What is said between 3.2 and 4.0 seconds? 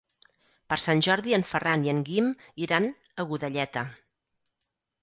a Godelleta.